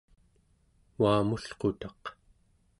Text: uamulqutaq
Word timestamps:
uamulqutaq 0.99 2.03